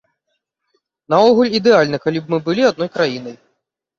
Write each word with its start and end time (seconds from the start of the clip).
Наогул, 1.13 1.47
ідэальна, 1.59 1.97
калі 2.05 2.19
б 2.23 2.35
мы 2.35 2.39
былі 2.47 2.65
адной 2.71 2.89
краінай. 2.95 3.35